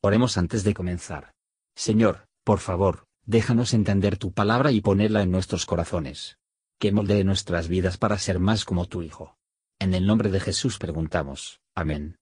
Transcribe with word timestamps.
Oremos 0.00 0.38
antes 0.38 0.62
de 0.62 0.74
comenzar. 0.74 1.32
Señor, 1.74 2.28
por 2.44 2.60
favor, 2.60 3.06
déjanos 3.26 3.74
entender 3.74 4.16
tu 4.16 4.32
palabra 4.32 4.70
y 4.70 4.80
ponerla 4.80 5.22
en 5.22 5.32
nuestros 5.32 5.66
corazones. 5.66 6.38
Que 6.78 6.92
moldee 6.92 7.24
nuestras 7.24 7.68
vidas 7.68 7.98
para 7.98 8.16
ser 8.16 8.38
más 8.38 8.64
como 8.64 8.86
tu 8.86 9.02
Hijo. 9.02 9.36
En 9.80 9.94
el 9.94 10.06
nombre 10.06 10.30
de 10.30 10.38
Jesús 10.38 10.78
preguntamos. 10.78 11.60
Amén. 11.74 12.16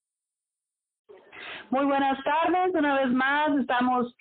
Muy 1.69 1.85
buenas 1.85 2.19
tardes, 2.25 2.75
una 2.75 2.99
vez 2.99 3.13
más 3.13 3.59
estamos 3.59 4.17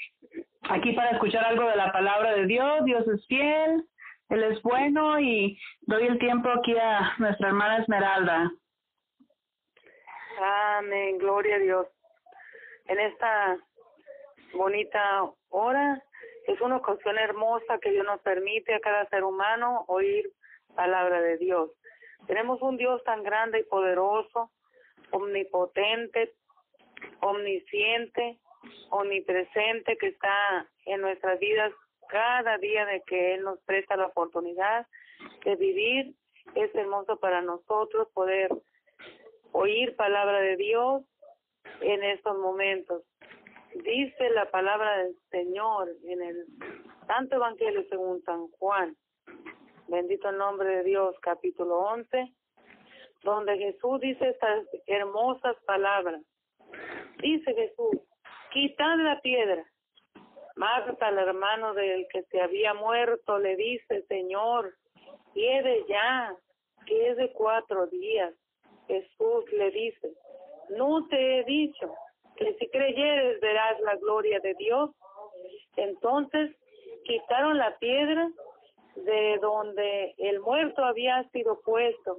aquí 0.64 0.92
para 0.92 1.12
escuchar 1.12 1.46
algo 1.46 1.70
de 1.70 1.78
la 1.78 1.94
palabra 1.94 2.34
de 2.34 2.48
Dios. 2.48 2.84
Dios 2.84 3.08
es 3.08 3.26
fiel, 3.28 3.88
Él 4.28 4.44
es 4.44 4.62
bueno 4.64 5.18
y 5.22 5.58
doy 5.82 6.08
el 6.08 6.20
tiempo 6.20 6.50
aquí 6.50 6.76
a 6.78 7.14
nuestra 7.20 7.48
hermana 7.48 7.78
Esmeralda. 7.78 8.52
Amén, 10.78 11.18
gloria 11.20 11.56
a 11.56 11.60
Dios. 11.60 11.88
En 12.88 13.00
esta 13.00 13.58
bonita 14.54 15.32
hora 15.50 16.04
es 16.48 16.62
una 16.62 16.78
ocasión 16.78 17.18
hermosa 17.18 17.80
que 17.80 17.92
Dios 17.92 18.06
nos 18.06 18.22
permite 18.22 18.76
a 18.76 18.80
cada 18.80 19.08
ser 19.10 19.24
humano 19.24 19.86
oír 19.88 20.32
palabra 20.76 21.20
de 21.22 21.38
Dios. 21.38 21.72
Tenemos 22.28 22.62
un 22.62 22.78
Dios 22.78 23.04
tan 23.04 23.24
grande 23.24 23.60
y 23.60 23.64
poderoso, 23.64 24.52
omnipotente, 25.12 26.34
omnisciente, 27.22 28.38
omnipresente 28.90 29.98
que 29.98 30.08
está 30.08 30.68
en 30.86 31.02
nuestras 31.02 31.40
vidas 31.40 31.74
cada 32.08 32.58
día 32.60 32.86
de 32.86 33.02
que 33.02 33.34
Él 33.34 33.44
nos 33.44 33.60
presta 33.62 33.98
la 33.98 34.08
oportunidad 34.08 34.86
de 35.44 35.56
vivir. 35.56 36.14
Es 36.54 36.74
hermoso 36.76 37.18
para 37.18 37.42
nosotros 37.42 38.08
poder 38.14 38.52
oír 39.52 39.96
palabra 39.96 40.40
de 40.40 40.56
Dios 40.58 41.04
en 41.82 42.04
estos 42.04 42.38
momentos. 42.38 43.04
Dice 43.74 44.30
la 44.32 44.50
palabra 44.52 44.98
del 45.00 45.16
Señor 45.32 45.90
en 46.04 46.22
el 46.22 46.46
Santo 47.08 47.36
Evangelio 47.36 47.86
según 47.90 48.22
San 48.24 48.48
Juan, 48.52 48.96
bendito 49.88 50.30
el 50.30 50.38
nombre 50.38 50.78
de 50.78 50.84
Dios, 50.84 51.16
capítulo 51.22 51.80
11, 51.80 52.34
donde 53.24 53.58
Jesús 53.58 54.00
dice 54.00 54.30
estas 54.30 54.66
hermosas 54.88 55.56
palabras. 55.66 56.22
Dice 57.22 57.54
Jesús, 57.54 58.02
quitad 58.52 58.98
la 58.98 59.20
piedra. 59.22 59.66
Marta, 60.56 61.10
el 61.10 61.18
hermano 61.18 61.74
del 61.74 62.08
que 62.08 62.24
se 62.24 62.42
había 62.42 62.74
muerto, 62.74 63.40
le 63.40 63.58
dice, 63.58 64.04
Señor, 64.08 64.74
quede 65.34 65.86
ya, 65.90 66.34
que 66.86 67.10
es 67.10 67.18
de 67.18 67.32
cuatro 67.34 67.88
días. 67.88 68.34
Jesús 68.88 69.52
le 69.52 69.72
dice, 69.72 70.14
no 70.70 71.08
te 71.08 71.40
he 71.40 71.44
dicho 71.44 71.94
que 72.36 72.54
si 72.56 72.68
creyeres 72.70 73.40
verás 73.40 73.80
la 73.82 73.96
gloria 73.96 74.40
de 74.40 74.54
Dios. 74.56 74.92
Entonces 75.76 76.56
quitaron 77.06 77.58
la 77.58 77.78
piedra 77.78 78.30
de 78.96 79.38
donde 79.42 80.16
el 80.18 80.40
muerto 80.40 80.84
había 80.84 81.24
sido 81.30 81.60
puesto. 81.62 82.18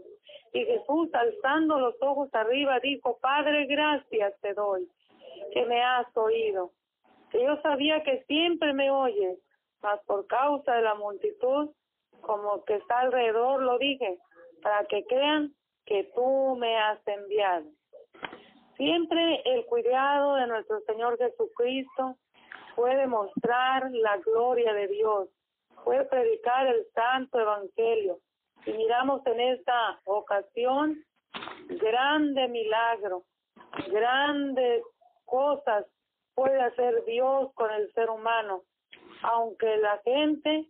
Y 0.53 0.65
Jesús, 0.65 1.09
alzando 1.13 1.79
los 1.79 1.95
ojos 2.01 2.29
arriba, 2.33 2.79
dijo, 2.81 3.19
Padre, 3.21 3.67
gracias 3.67 4.39
te 4.41 4.55
doy, 4.55 4.89
que 5.53 5.67
me 5.67 5.83
has 5.83 6.07
oído. 6.17 6.71
Que 7.31 7.43
yo 7.43 7.61
sabía 7.63 8.03
que 8.03 8.23
siempre 8.25 8.73
me 8.73 8.91
oyes, 8.91 9.39
mas 9.83 10.01
por 10.07 10.27
causa 10.27 10.77
de 10.77 10.83
la 10.83 10.95
multitud, 10.95 11.71
como 12.21 12.65
que 12.65 12.77
está 12.77 13.01
alrededor, 13.01 13.63
lo 13.63 13.79
dije, 13.79 14.19
para 14.63 14.85
que 14.87 15.05
crean 15.05 15.55
que 15.85 16.05
tú 16.15 16.57
me 16.57 16.77
has 16.77 16.99
enviado. 17.07 17.67
Siempre 18.77 19.43
el 19.47 19.65
cuidado 19.67 20.35
de 20.35 20.47
nuestro 20.47 20.81
Señor 20.81 21.17
Jesucristo 21.17 22.17
puede 22.75 23.07
mostrar 23.07 23.91
la 23.91 24.19
gloria 24.19 24.75
de 24.75 24.89
Dios, 24.89 25.29
puede 25.83 26.05
predicar 26.05 26.67
el 26.67 26.87
santo 26.95 27.41
evangelio. 27.41 28.19
Y 28.67 28.73
miramos 28.73 29.27
en 29.27 29.41
esta 29.41 30.01
ocasión 30.05 31.03
grande 31.69 32.49
milagro, 32.49 33.23
grandes 33.91 34.83
cosas 35.25 35.87
puede 36.35 36.61
hacer 36.61 37.03
Dios 37.07 37.53
con 37.55 37.71
el 37.71 37.91
ser 37.95 38.11
humano, 38.11 38.63
aunque 39.23 39.79
la 39.79 39.99
gente 40.05 40.69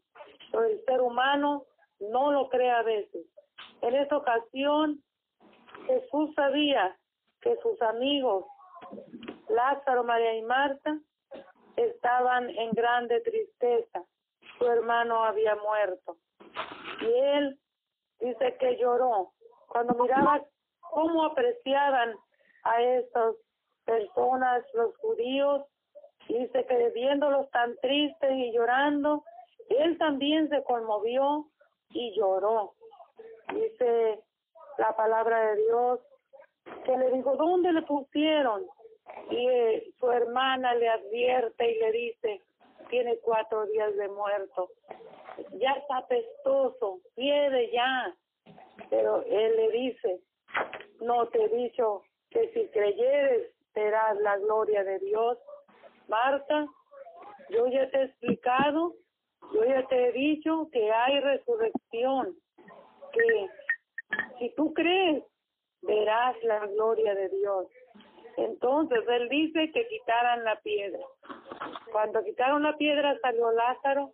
o 0.52 0.60
el 0.60 0.80
ser 0.84 1.00
humano 1.00 1.64
no 1.98 2.30
lo 2.30 2.48
crea 2.48 2.78
a 2.78 2.82
veces. 2.82 3.26
En 3.82 3.96
esta 3.96 4.16
ocasión 4.16 5.02
Jesús 5.86 6.34
sabía 6.36 6.96
que 7.46 7.56
sus 7.62 7.80
amigos, 7.80 8.44
Lázaro, 9.48 10.02
María 10.02 10.34
y 10.34 10.42
Marta, 10.42 10.98
estaban 11.76 12.50
en 12.50 12.72
grande 12.72 13.20
tristeza. 13.20 14.02
Su 14.58 14.66
hermano 14.66 15.22
había 15.22 15.54
muerto. 15.54 16.16
Y 17.02 17.06
él 17.06 17.60
dice 18.18 18.56
que 18.58 18.76
lloró. 18.78 19.32
Cuando 19.68 19.94
miraba 19.94 20.44
cómo 20.80 21.24
apreciaban 21.24 22.16
a 22.64 22.82
estas 22.82 23.36
personas, 23.84 24.64
los 24.74 24.96
judíos, 24.96 25.66
dice 26.26 26.66
que 26.66 26.90
viéndolos 26.90 27.48
tan 27.52 27.76
tristes 27.76 28.32
y 28.32 28.52
llorando, 28.52 29.22
él 29.68 29.96
también 29.98 30.48
se 30.48 30.64
conmovió 30.64 31.46
y 31.90 32.12
lloró. 32.16 32.74
Dice 33.54 34.20
la 34.78 34.96
palabra 34.96 35.52
de 35.52 35.62
Dios, 35.62 36.00
que 36.84 36.96
le 36.96 37.10
dijo, 37.12 37.36
¿dónde 37.36 37.72
le 37.72 37.82
pusieron? 37.82 38.66
Y 39.30 39.48
eh, 39.48 39.92
su 39.98 40.10
hermana 40.10 40.74
le 40.74 40.88
advierte 40.88 41.70
y 41.70 41.78
le 41.78 41.92
dice, 41.92 42.42
tiene 42.88 43.18
cuatro 43.22 43.66
días 43.66 43.94
de 43.96 44.08
muerto, 44.08 44.70
ya 45.54 45.72
está 45.72 45.98
apestoso, 45.98 47.00
quiere 47.14 47.70
ya. 47.72 48.14
Pero 48.90 49.22
él 49.22 49.56
le 49.56 49.70
dice, 49.70 50.20
no 51.00 51.26
te 51.28 51.44
he 51.44 51.48
dicho 51.48 52.02
que 52.30 52.50
si 52.52 52.66
creyeres 52.68 53.52
verás 53.74 54.16
la 54.20 54.38
gloria 54.38 54.82
de 54.82 54.98
Dios. 55.00 55.38
Marta, 56.08 56.66
yo 57.50 57.66
ya 57.66 57.88
te 57.90 57.98
he 57.98 58.04
explicado, 58.04 58.94
yo 59.52 59.64
ya 59.64 59.86
te 59.86 60.08
he 60.08 60.12
dicho 60.12 60.68
que 60.72 60.90
hay 60.90 61.20
resurrección, 61.20 62.36
que 63.12 63.48
si 64.38 64.54
tú 64.54 64.72
crees, 64.72 65.22
verás 65.86 66.36
la 66.42 66.66
gloria 66.66 67.14
de 67.14 67.28
Dios. 67.28 67.66
Entonces 68.36 68.98
él 69.08 69.28
dice 69.28 69.70
que 69.72 69.88
quitaran 69.88 70.44
la 70.44 70.56
piedra. 70.60 71.04
Cuando 71.90 72.22
quitaron 72.22 72.62
la 72.62 72.76
piedra 72.76 73.18
salió 73.22 73.50
Lázaro, 73.50 74.10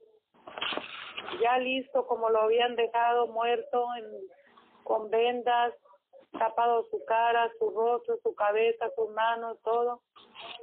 ya 1.41 1.59
listo 1.59 2.07
como 2.07 2.31
lo 2.31 2.43
habían 2.43 2.77
dejado 2.77 3.27
muerto 3.29 3.87
en, 3.97 4.05
con 4.85 5.11
vendas, 5.11 5.75
tapado 6.39 6.85
su 6.85 7.05
cara, 7.05 7.51
su 7.59 7.71
rostro, 7.71 8.17
su 8.23 8.35
cabeza, 8.35 8.91
sus 8.95 9.11
manos, 9.11 9.59
todo. 9.65 10.03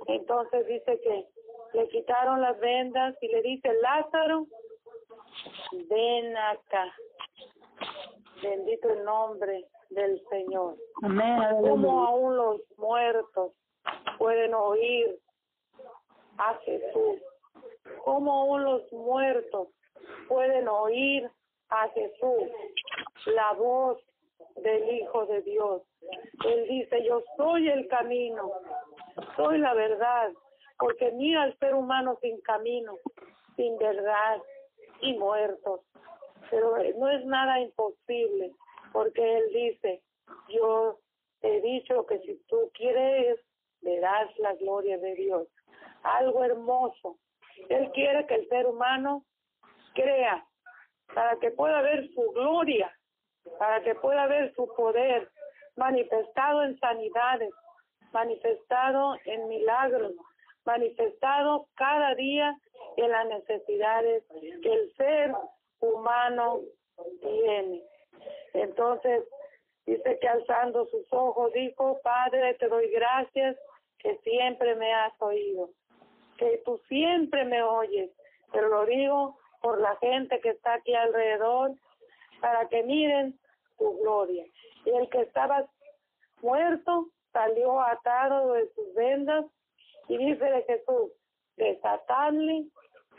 Entonces 0.08 0.66
dice 0.68 1.00
que 1.02 1.26
le 1.74 1.88
quitaron 1.90 2.42
las 2.42 2.58
vendas 2.60 3.16
y 3.22 3.28
le 3.28 3.42
dice, 3.42 3.74
Lázaro, 3.82 4.48
ven 5.90 6.38
acá. 6.38 6.94
Bendito 8.42 8.90
el 8.90 9.04
nombre 9.04 9.66
del 9.90 10.22
Señor. 10.30 10.76
Amén. 11.04 11.40
Como 11.62 12.06
aún 12.06 12.38
los 12.38 12.62
muertos 12.78 13.54
pueden 14.18 14.54
oír 14.54 15.20
a 16.38 16.56
Jesús. 16.66 17.22
Como 18.04 18.32
aún 18.32 18.64
los 18.64 18.92
muertos 18.92 19.70
pueden 20.28 20.68
oír 20.68 21.30
a 21.70 21.90
Jesús. 21.90 22.50
La 23.26 23.54
voz 23.54 23.98
del 24.58 24.90
Hijo 24.96 25.26
de 25.26 25.42
Dios. 25.42 25.82
Él 26.46 26.68
dice, 26.68 27.04
yo 27.06 27.22
soy 27.38 27.70
el 27.70 27.88
camino, 27.88 28.52
soy 29.36 29.58
la 29.58 29.74
verdad, 29.74 30.32
porque 30.78 31.12
mira 31.12 31.44
al 31.44 31.58
ser 31.60 31.76
humano 31.76 32.18
sin 32.22 32.40
camino, 32.42 32.96
sin 33.56 33.78
verdad 33.78 34.42
y 35.02 35.18
muertos 35.18 35.82
pero 36.50 36.78
no 36.98 37.10
es 37.10 37.26
nada 37.26 37.60
imposible, 37.60 38.54
porque 38.92 39.38
Él 39.38 39.44
dice, 39.54 40.02
yo 40.50 41.00
he 41.42 41.62
dicho 41.62 42.06
que 42.06 42.20
si 42.20 42.36
tú 42.48 42.72
quieres, 42.74 43.40
verás 43.82 44.30
la 44.40 44.54
gloria 44.56 44.98
de 44.98 45.16
Dios. 45.16 45.48
Algo 46.04 46.44
hermoso. 46.44 47.18
Él 47.70 47.92
quiere 47.92 48.26
que 48.28 48.36
el 48.36 48.50
ser 48.50 48.66
humano 48.68 49.26
crea 49.94 50.46
para 51.14 51.38
que 51.38 51.52
pueda 51.52 51.82
ver 51.82 52.10
su 52.14 52.32
gloria, 52.32 52.96
para 53.58 53.82
que 53.82 53.96
pueda 53.96 54.28
ver 54.28 54.54
su 54.56 54.68
poder 54.76 55.30
manifestado 55.76 56.64
en 56.64 56.78
sanidades, 56.80 57.52
manifestado 58.12 59.18
en 59.26 59.48
milagros, 59.48 60.14
manifestado 60.66 61.68
cada 61.76 62.16
día 62.16 62.56
en 62.98 63.12
las 63.12 63.28
necesidades 63.28 64.24
que 64.62 64.74
el 64.74 64.94
ser 64.96 65.34
humano 65.80 66.60
tiene. 67.22 67.84
Entonces, 68.62 69.24
dice 69.86 70.20
que 70.20 70.28
alzando 70.28 70.86
sus 70.88 71.12
ojos 71.12 71.52
dijo, 71.54 72.00
Padre, 72.04 72.54
te 72.56 72.68
doy 72.68 72.90
gracias 72.90 73.58
que 74.00 74.18
siempre 74.18 74.76
me 74.76 74.94
has 74.94 75.14
oído, 75.22 75.70
que 76.38 76.62
tú 76.66 76.80
siempre 76.88 77.46
me 77.46 77.62
oyes, 77.62 78.12
pero 78.52 78.70
lo 78.70 78.86
digo 78.86 79.38
por 79.62 79.80
la 79.80 79.96
gente 79.98 80.40
que 80.40 80.50
está 80.50 80.76
aquí 80.76 80.94
alrededor, 80.94 81.72
para 82.40 82.68
que 82.70 82.84
miren 82.84 83.38
tu 83.78 84.00
gloria. 84.00 84.46
Y 84.86 84.90
el 84.90 85.10
que 85.10 85.22
estaba 85.22 85.68
muerto 86.42 87.08
salió 87.34 87.82
atado 87.82 88.54
de 88.54 88.70
sus 88.74 88.94
vendas 88.94 89.46
y 90.08 90.18
dice 90.18 90.46
de 90.46 90.64
Jesús, 90.64 91.12
desatarle 91.58 92.66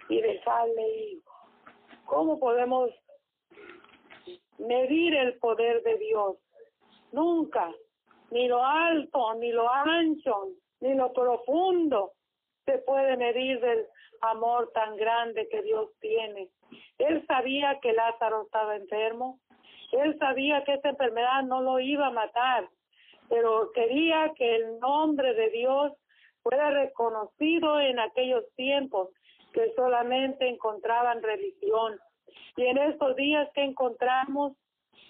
y 0.08 0.20
dejarle 0.20 0.88
ir. 0.88 1.22
¿Cómo 2.06 2.40
podemos 2.40 2.90
medir 4.58 5.14
el 5.14 5.38
poder 5.38 5.82
de 5.82 5.96
Dios? 5.98 6.36
Nunca, 7.12 7.72
ni 8.30 8.48
lo 8.48 8.64
alto, 8.64 9.34
ni 9.34 9.52
lo 9.52 9.70
ancho, 9.70 10.48
ni 10.80 10.94
lo 10.94 11.12
profundo 11.12 12.12
se 12.64 12.78
puede 12.78 13.16
medir 13.16 13.60
del 13.60 13.86
amor 14.20 14.70
tan 14.72 14.96
grande 14.96 15.48
que 15.48 15.62
Dios 15.62 15.90
tiene. 16.00 16.48
Él 16.98 17.24
sabía 17.26 17.78
que 17.80 17.92
Lázaro 17.92 18.42
estaba 18.42 18.76
enfermo, 18.76 19.40
él 19.92 20.16
sabía 20.18 20.62
que 20.64 20.74
esta 20.74 20.90
enfermedad 20.90 21.42
no 21.42 21.62
lo 21.62 21.80
iba 21.80 22.06
a 22.06 22.12
matar, 22.12 22.68
pero 23.28 23.72
quería 23.72 24.32
que 24.36 24.56
el 24.56 24.78
nombre 24.78 25.34
de 25.34 25.50
Dios 25.50 25.92
fuera 26.42 26.70
reconocido 26.70 27.80
en 27.80 27.98
aquellos 27.98 28.44
tiempos 28.54 29.08
que 29.52 29.72
solamente 29.74 30.48
encontraban 30.48 31.22
religión. 31.22 31.98
Y 32.56 32.64
en 32.64 32.78
estos 32.78 33.16
días 33.16 33.48
que 33.54 33.62
encontramos, 33.62 34.52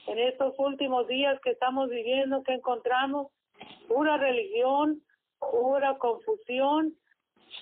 en 0.06 0.18
estos 0.18 0.54
últimos 0.58 1.06
días 1.08 1.40
que 1.42 1.50
estamos 1.50 1.88
viviendo, 1.88 2.42
que 2.42 2.54
encontramos 2.54 3.28
pura 3.88 4.16
religión, 4.16 5.02
pura 5.38 5.98
confusión, 5.98 6.94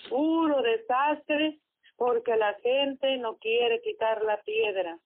puro 0.08 0.62
desastre, 0.62 1.58
porque 1.96 2.36
la 2.36 2.54
gente 2.54 3.16
no 3.18 3.36
quiere 3.38 3.80
quitar 3.82 4.22
la 4.22 4.40
piedra. 4.42 4.98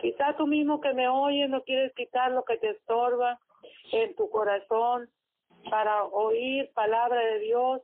Quizá 0.00 0.36
tú 0.36 0.46
mismo 0.46 0.80
que 0.80 0.94
me 0.94 1.08
oyes 1.08 1.50
no 1.50 1.62
quieres 1.62 1.92
quitar 1.94 2.30
lo 2.32 2.44
que 2.44 2.56
te 2.56 2.70
estorba 2.70 3.38
en 3.92 4.14
tu 4.14 4.30
corazón 4.30 5.10
para 5.68 6.04
oír 6.04 6.70
palabra 6.72 7.20
de 7.20 7.40
Dios 7.40 7.82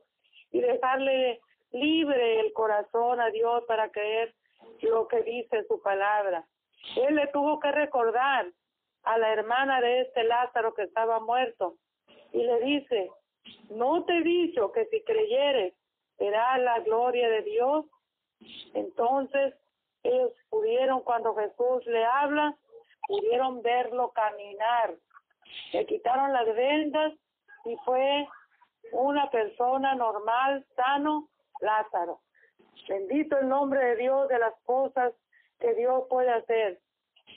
y 0.51 0.61
dejarle 0.61 1.39
libre 1.71 2.39
el 2.39 2.53
corazón 2.53 3.19
a 3.19 3.29
Dios 3.29 3.63
para 3.67 3.91
creer 3.91 4.33
lo 4.85 5.07
que 5.07 5.21
dice 5.23 5.65
su 5.67 5.81
palabra. 5.81 6.45
Él 6.95 7.15
le 7.15 7.27
tuvo 7.27 7.59
que 7.59 7.71
recordar 7.71 8.47
a 9.03 9.17
la 9.17 9.33
hermana 9.33 9.81
de 9.81 10.01
este 10.01 10.23
Lázaro 10.23 10.73
que 10.73 10.83
estaba 10.83 11.19
muerto 11.19 11.75
y 12.31 12.43
le 12.43 12.59
dice, 12.59 13.11
no 13.69 14.03
te 14.05 14.17
he 14.17 14.21
dicho 14.21 14.71
que 14.71 14.85
si 14.85 15.01
creyeres 15.03 15.73
verás 16.19 16.59
la 16.59 16.79
gloria 16.79 17.29
de 17.29 17.41
Dios. 17.43 17.85
Entonces 18.73 19.53
ellos 20.03 20.31
pudieron, 20.49 21.01
cuando 21.01 21.35
Jesús 21.35 21.85
le 21.85 22.05
habla, 22.05 22.55
pudieron 23.07 23.61
verlo 23.61 24.11
caminar. 24.11 24.95
Le 25.73 25.85
quitaron 25.85 26.33
las 26.33 26.45
vendas 26.45 27.13
y 27.65 27.75
fue 27.85 28.27
una 28.91 29.29
persona 29.29 29.95
normal, 29.95 30.65
sano, 30.75 31.29
Lázaro. 31.61 32.19
Bendito 32.87 33.37
el 33.37 33.49
nombre 33.49 33.83
de 33.83 33.95
Dios 33.97 34.27
de 34.29 34.39
las 34.39 34.53
cosas 34.63 35.13
que 35.59 35.73
Dios 35.73 36.05
puede 36.09 36.29
hacer. 36.29 36.79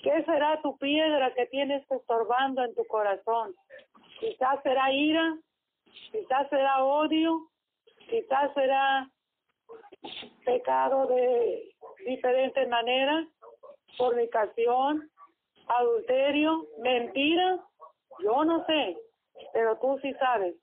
¿Qué 0.03 0.25
será 0.25 0.61
tu 0.63 0.79
piedra 0.79 1.35
que 1.35 1.47
tienes 1.47 1.89
estorbando 1.91 2.65
en 2.65 2.75
tu 2.75 2.87
corazón? 2.87 3.55
Quizás 4.19 4.63
será 4.63 4.93
ira, 4.93 5.37
quizás 6.13 6.49
será 6.49 6.85
odio, 6.85 7.49
quizás 8.09 8.53
será 8.55 9.11
pecado 10.45 11.07
de 11.07 11.75
diferentes 12.07 12.69
maneras, 12.69 13.27
fornicación, 13.97 15.11
adulterio, 15.67 16.67
mentira, 16.79 17.61
yo 18.23 18.45
no 18.45 18.65
sé, 18.67 18.97
pero 19.53 19.79
tú 19.79 19.99
sí 20.03 20.13
sabes. 20.15 20.55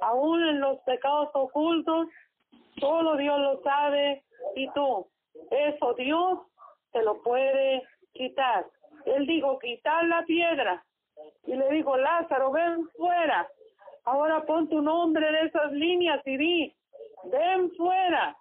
Aún 0.00 0.42
en 0.42 0.60
los 0.60 0.78
pecados 0.80 1.30
ocultos, 1.34 2.08
solo 2.78 3.16
Dios 3.16 3.38
lo 3.38 3.62
sabe 3.62 4.24
y 4.54 4.70
tú, 4.72 5.06
eso 5.50 5.94
Dios 5.94 6.38
te 6.92 7.02
lo 7.02 7.22
puede 7.22 7.82
quitar. 8.12 8.66
Él 9.04 9.26
dijo, 9.26 9.58
quitar 9.58 10.04
la 10.04 10.24
piedra. 10.24 10.84
Y 11.46 11.54
le 11.54 11.68
dijo, 11.70 11.96
Lázaro, 11.96 12.50
ven 12.50 12.88
fuera. 12.96 13.48
Ahora 14.04 14.44
pon 14.44 14.68
tu 14.68 14.80
nombre 14.80 15.28
en 15.28 15.46
esas 15.46 15.72
líneas 15.72 16.20
y 16.26 16.36
di, 16.36 16.76
ven 17.24 17.70
fuera. 17.76 18.36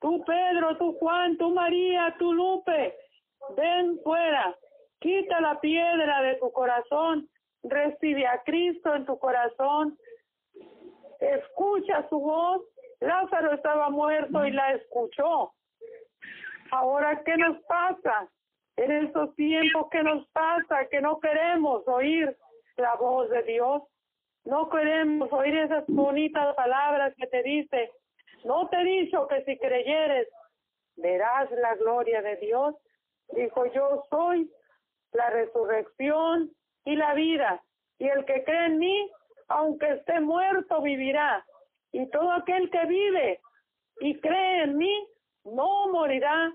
Tú 0.00 0.22
Pedro, 0.24 0.76
tú 0.76 0.96
Juan, 0.98 1.36
tú 1.38 1.50
María, 1.50 2.14
tú 2.18 2.32
Lupe, 2.32 2.94
ven 3.56 3.98
fuera. 4.02 4.54
Quita 5.00 5.40
la 5.40 5.58
piedra 5.60 6.22
de 6.22 6.34
tu 6.36 6.50
corazón. 6.52 7.28
Recibe 7.62 8.26
a 8.26 8.42
Cristo 8.42 8.94
en 8.94 9.06
tu 9.06 9.18
corazón. 9.18 9.96
Escucha 11.20 12.06
su 12.08 12.20
voz. 12.20 12.62
Lázaro 13.00 13.52
estaba 13.52 13.90
muerto 13.90 14.44
y 14.44 14.50
la 14.50 14.72
escuchó. 14.72 15.52
Ahora, 16.70 17.22
¿qué 17.24 17.36
nos 17.36 17.58
pasa? 17.64 18.28
En 18.76 18.90
estos 18.90 19.34
tiempos, 19.36 19.88
¿qué 19.90 20.02
nos 20.02 20.26
pasa? 20.28 20.86
Que 20.90 21.00
no 21.00 21.18
queremos 21.20 21.86
oír 21.86 22.36
la 22.76 22.94
voz 22.96 23.30
de 23.30 23.42
Dios. 23.44 23.82
No 24.44 24.68
queremos 24.68 25.32
oír 25.32 25.56
esas 25.56 25.84
bonitas 25.88 26.54
palabras 26.54 27.14
que 27.16 27.26
te 27.26 27.42
dice, 27.42 27.90
no 28.44 28.68
te 28.68 28.80
he 28.80 28.84
dicho 28.84 29.26
que 29.28 29.42
si 29.44 29.58
creyeres 29.58 30.28
verás 30.96 31.50
la 31.50 31.74
gloria 31.76 32.22
de 32.22 32.36
Dios. 32.36 32.74
Dijo, 33.32 33.66
yo 33.72 34.04
soy 34.08 34.50
la 35.12 35.30
resurrección 35.30 36.52
y 36.84 36.96
la 36.96 37.14
vida. 37.14 37.62
Y 37.98 38.08
el 38.08 38.24
que 38.24 38.44
cree 38.44 38.66
en 38.66 38.78
mí, 38.78 39.10
aunque 39.48 39.90
esté 39.90 40.20
muerto, 40.20 40.82
vivirá. 40.82 41.44
Y 41.92 42.08
todo 42.10 42.32
aquel 42.32 42.70
que 42.70 42.84
vive 42.86 43.40
y 44.00 44.20
cree 44.20 44.64
en 44.64 44.76
mí, 44.76 45.08
no 45.44 45.88
morirá 45.88 46.54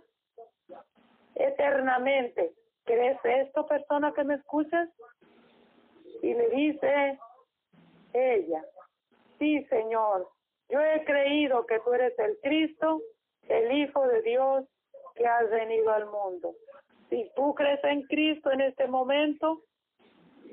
eternamente. 1.35 2.53
¿Crees 2.83 3.19
esto, 3.23 3.65
persona 3.65 4.13
que 4.13 4.23
me 4.23 4.35
escuchas? 4.35 4.89
Y 6.21 6.33
le 6.33 6.49
dice 6.49 7.19
ella, 8.13 8.63
sí, 9.39 9.63
Señor, 9.65 10.29
yo 10.69 10.79
he 10.81 11.03
creído 11.05 11.65
que 11.65 11.79
tú 11.79 11.93
eres 11.93 12.17
el 12.19 12.37
Cristo, 12.41 13.01
el 13.47 13.71
Hijo 13.71 14.07
de 14.07 14.21
Dios 14.21 14.65
que 15.15 15.25
has 15.25 15.49
venido 15.49 15.91
al 15.91 16.05
mundo. 16.05 16.53
Si 17.09 17.29
tú 17.35 17.53
crees 17.55 17.83
en 17.83 18.03
Cristo 18.03 18.51
en 18.51 18.61
este 18.61 18.87
momento, 18.87 19.61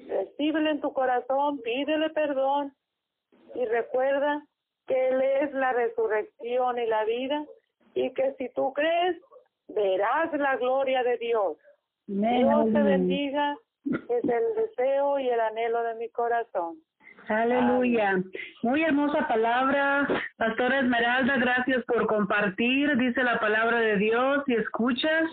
recíbele 0.09 0.71
en 0.71 0.81
tu 0.81 0.93
corazón, 0.93 1.61
pídele 1.63 2.11
perdón 2.11 2.75
y 3.55 3.65
recuerda 3.67 4.45
que 4.89 5.09
Él 5.09 5.23
es 5.43 5.53
la 5.53 5.73
resurrección 5.73 6.79
y 6.79 6.87
la 6.87 7.05
vida 7.05 7.45
y 7.95 8.13
que 8.15 8.35
si 8.39 8.49
tú 8.51 8.73
crees, 8.73 9.17
verás 9.69 10.33
la 10.33 10.57
gloria 10.57 11.03
de 11.03 11.19
Dios. 11.19 11.57
Dios 12.07 12.73
te 12.73 12.83
bendiga, 12.83 13.57
es 13.85 14.25
el 14.25 14.55
deseo 14.57 15.19
y 15.19 15.29
el 15.29 15.41
anhelo 15.41 15.83
de 15.83 15.95
mi 15.97 16.09
corazón. 16.09 16.79
Aleluya. 17.29 18.23
Muy 18.63 18.83
hermosa 18.83 19.29
palabra. 19.29 20.09
Pastora 20.39 20.81
Esmeralda, 20.81 21.37
gracias 21.37 21.85
por 21.85 22.07
compartir. 22.07 22.97
Dice 22.97 23.23
la 23.23 23.39
palabra 23.39 23.81
de 23.81 23.97
Dios 23.99 24.43
y 24.47 24.55
escuchas. 24.55 25.25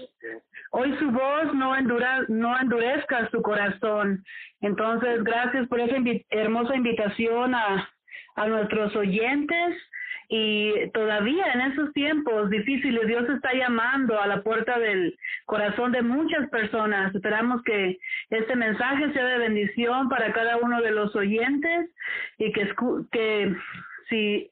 Hoy 0.71 0.93
su 0.97 1.09
voz 1.09 1.53
no, 1.53 1.73
endura, 1.73 2.25
no 2.27 2.59
endurezca 2.59 3.29
su 3.29 3.41
corazón. 3.41 4.25
Entonces, 4.59 5.23
gracias 5.23 5.67
por 5.69 5.79
esa 5.79 5.95
hermosa 6.31 6.75
invitación 6.75 7.55
a, 7.55 7.89
a 8.35 8.47
nuestros 8.47 8.95
oyentes 8.95 9.75
y 10.27 10.89
todavía 10.93 11.53
en 11.53 11.61
esos 11.61 11.93
tiempos 11.93 12.49
difíciles 12.49 13.07
Dios 13.07 13.29
está 13.29 13.53
llamando 13.53 14.19
a 14.19 14.27
la 14.27 14.41
puerta 14.41 14.79
del 14.79 15.17
corazón 15.45 15.91
de 15.91 16.01
muchas 16.01 16.49
personas. 16.49 17.13
Esperamos 17.13 17.61
que 17.63 17.99
este 18.29 18.55
mensaje 18.55 19.13
sea 19.13 19.25
de 19.25 19.37
bendición 19.37 20.09
para 20.09 20.33
cada 20.33 20.57
uno 20.57 20.81
de 20.81 20.91
los 20.91 21.15
oyentes 21.15 21.91
y 22.39 22.51
que, 22.51 23.55
si 24.09 24.49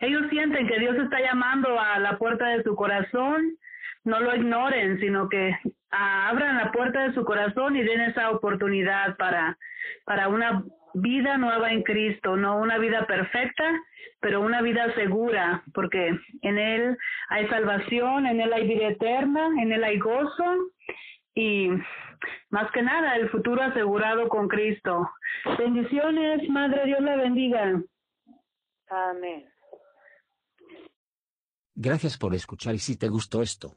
ellos 0.00 0.22
sienten 0.30 0.68
que 0.68 0.78
Dios 0.78 0.96
está 0.96 1.20
llamando 1.20 1.78
a 1.80 1.98
la 1.98 2.18
puerta 2.18 2.46
de 2.48 2.62
su 2.62 2.76
corazón, 2.76 3.56
no 4.04 4.20
lo 4.20 4.34
ignoren, 4.36 5.00
sino 5.00 5.28
que 5.28 5.56
abran 5.96 6.56
la 6.56 6.72
puerta 6.72 7.02
de 7.02 7.14
su 7.14 7.24
corazón 7.24 7.76
y 7.76 7.82
den 7.82 8.00
esa 8.00 8.30
oportunidad 8.30 9.16
para, 9.16 9.58
para 10.04 10.28
una 10.28 10.64
vida 10.94 11.36
nueva 11.36 11.72
en 11.72 11.82
Cristo, 11.82 12.36
no 12.36 12.58
una 12.58 12.78
vida 12.78 13.06
perfecta, 13.06 13.64
pero 14.20 14.40
una 14.40 14.62
vida 14.62 14.94
segura, 14.94 15.62
porque 15.74 16.18
en 16.42 16.58
Él 16.58 16.96
hay 17.28 17.46
salvación, 17.48 18.26
en 18.26 18.40
Él 18.40 18.52
hay 18.52 18.66
vida 18.66 18.88
eterna, 18.88 19.48
en 19.60 19.72
Él 19.72 19.84
hay 19.84 19.98
gozo 19.98 20.44
y 21.34 21.68
más 22.50 22.70
que 22.72 22.82
nada 22.82 23.16
el 23.16 23.28
futuro 23.28 23.62
asegurado 23.62 24.28
con 24.28 24.48
Cristo. 24.48 25.10
Bendiciones, 25.58 26.48
Madre, 26.48 26.86
Dios 26.86 27.00
la 27.00 27.16
bendiga. 27.16 27.82
Amén. 28.88 29.46
Gracias 31.74 32.16
por 32.16 32.34
escuchar 32.34 32.74
y 32.74 32.78
si 32.78 32.98
te 32.98 33.08
gustó 33.08 33.42
esto, 33.42 33.76